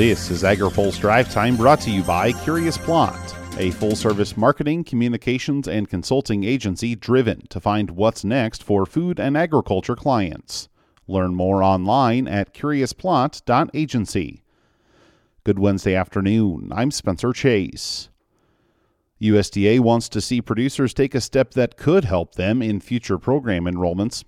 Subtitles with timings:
[0.00, 4.82] This is AgriPulse Drive Time brought to you by Curious Plot, a full service marketing,
[4.82, 10.70] communications, and consulting agency driven to find what's next for food and agriculture clients.
[11.06, 14.42] Learn more online at curiousplot.agency.
[15.44, 16.72] Good Wednesday afternoon.
[16.74, 18.08] I'm Spencer Chase.
[19.20, 23.64] USDA wants to see producers take a step that could help them in future program
[23.64, 24.24] enrollments.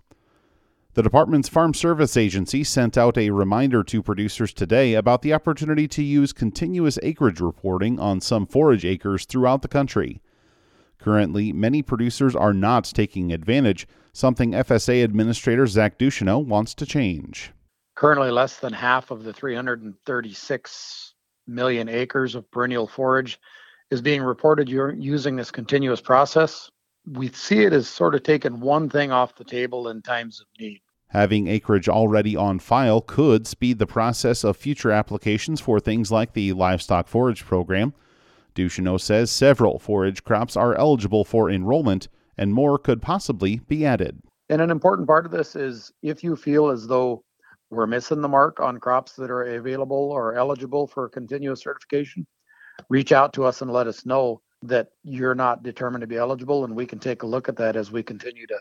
[0.95, 5.89] The department's Farm Service Agency sent out a reminder to producers today about the opportunity
[5.89, 10.21] to use continuous acreage reporting on some forage acres throughout the country.
[10.99, 17.53] Currently, many producers are not taking advantage, something FSA Administrator Zach Ducheneaux wants to change.
[17.95, 21.15] Currently, less than half of the 336
[21.47, 23.41] million acres of perennial forage
[23.91, 26.71] is being reported using this continuous process
[27.07, 30.47] we see it as sort of taking one thing off the table in times of
[30.61, 30.81] need.
[31.09, 36.33] Having acreage already on file could speed the process of future applications for things like
[36.33, 37.93] the livestock forage program.
[38.55, 42.09] Ducheneaux says several forage crops are eligible for enrollment
[42.39, 44.23] and more could possibly be added.
[44.49, 47.25] And an important part of this is if you feel as though
[47.71, 52.27] we're missing the mark on crops that are available or eligible for continuous certification,
[52.89, 56.65] reach out to us and let us know that you're not determined to be eligible,
[56.65, 58.59] and we can take a look at that as we continue to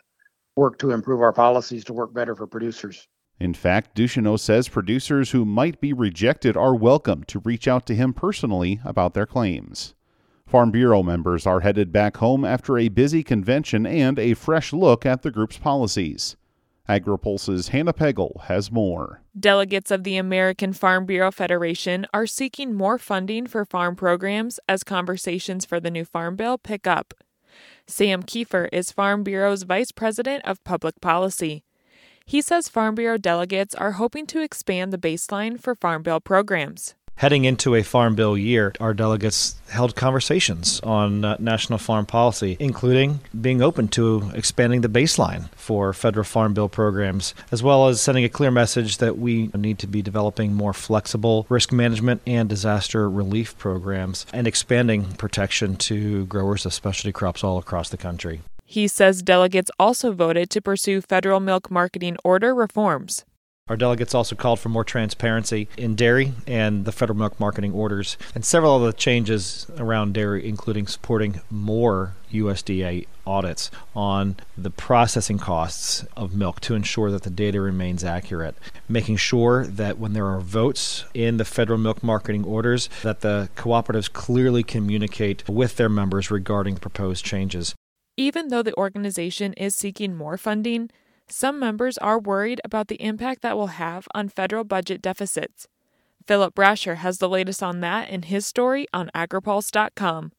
[0.56, 3.08] work to improve our policies to work better for producers.
[3.40, 7.96] In fact, Ducheneaux says producers who might be rejected are welcome to reach out to
[7.96, 9.96] him personally about their claims.
[10.46, 15.06] Farm Bureau members are headed back home after a busy convention and a fresh look
[15.06, 16.36] at the group's policies.
[16.92, 19.22] AgriPulse's Hannah Pagel has more.
[19.40, 24.84] Delegates of the American Farm Bureau Federation are seeking more funding for farm programs as
[24.84, 27.14] conversations for the new Farm Bill pick up.
[27.88, 31.64] Sam Kieffer is Farm Bureau's Vice President of Public Policy.
[32.26, 36.96] He says Farm Bureau delegates are hoping to expand the baseline for Farm Bill programs.
[37.16, 42.58] Heading into a Farm Bill year, our delegates held conversations on uh, national farm policy,
[42.60, 48.02] including being open to expanding the baseline for federal Farm Bill programs, as well as
[48.02, 52.50] sending a clear message that we need to be developing more flexible risk management and
[52.50, 58.42] disaster relief programs and expanding protection to growers of specialty crops all across the country.
[58.66, 63.26] He says delegates also voted to pursue federal milk marketing order reforms.
[63.72, 68.18] Our delegates also called for more transparency in dairy and the federal milk marketing orders,
[68.36, 76.06] and several other changes around dairy, including supporting more USDA audits on the processing costs
[76.18, 78.56] of milk to ensure that the data remains accurate,
[78.90, 83.48] making sure that when there are votes in the federal milk marketing orders that the
[83.56, 87.74] cooperatives clearly communicate with their members regarding the proposed changes.
[88.18, 90.90] Even though the organization is seeking more funding,
[91.32, 95.68] some members are worried about the impact that will have on federal budget deficits.
[96.28, 100.32] Philip Brasher has the latest on that in his story on agripulse.com.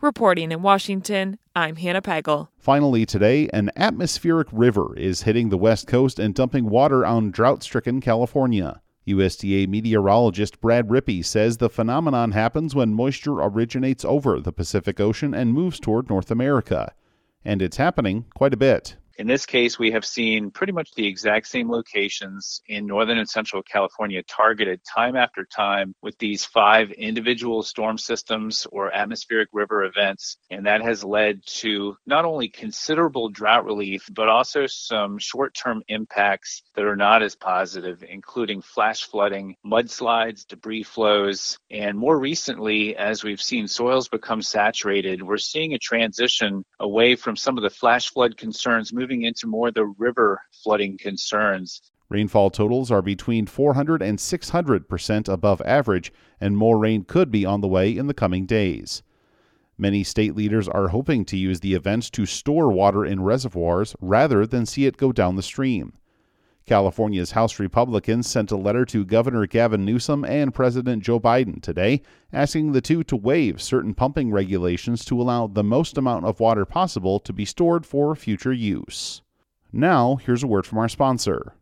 [0.00, 2.48] Reporting in Washington, I'm Hannah Pagel.
[2.58, 7.62] Finally, today, an atmospheric river is hitting the West Coast and dumping water on drought
[7.62, 8.80] stricken California.
[9.06, 15.34] USDA meteorologist Brad Rippey says the phenomenon happens when moisture originates over the Pacific Ocean
[15.34, 16.94] and moves toward North America.
[17.44, 18.96] And it's happening quite a bit.
[19.20, 23.28] In this case, we have seen pretty much the exact same locations in Northern and
[23.28, 29.84] Central California targeted time after time with these five individual storm systems or atmospheric river
[29.84, 30.38] events.
[30.48, 35.82] And that has led to not only considerable drought relief, but also some short term
[35.88, 42.96] impacts that are not as positive, including flash flooding, mudslides, debris flows, and more recently,
[42.96, 47.68] as we've seen soils become saturated, we're seeing a transition away from some of the
[47.68, 51.82] flash flood concerns moving moving into more the river flooding concerns.
[52.08, 57.44] Rainfall totals are between 400 and 600 percent above average, and more rain could be
[57.44, 59.02] on the way in the coming days.
[59.76, 64.46] Many state leaders are hoping to use the events to store water in reservoirs rather
[64.46, 65.94] than see it go down the stream.
[66.70, 72.00] California's House Republicans sent a letter to Governor Gavin Newsom and President Joe Biden today,
[72.32, 76.64] asking the two to waive certain pumping regulations to allow the most amount of water
[76.64, 79.20] possible to be stored for future use.
[79.72, 81.54] Now, here's a word from our sponsor.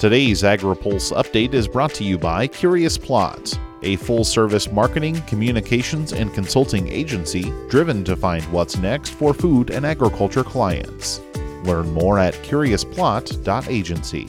[0.00, 6.12] Today's AgriPulse update is brought to you by Curious Plot, a full service marketing, communications,
[6.12, 11.20] and consulting agency driven to find what's next for food and agriculture clients.
[11.62, 14.28] Learn more at curiousplot.agency.